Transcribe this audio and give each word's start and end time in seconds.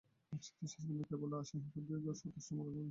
আজ 0.33 0.43
হইতে 0.45 0.63
শেষ 0.63 0.81
পর্যন্ত 0.81 1.03
কেবলই 1.11 1.37
আশাহীন 1.41 1.63
সুদীর্ঘ 1.65 2.05
সতৃষ্ণ 2.19 2.51
মরুভূমি। 2.57 2.79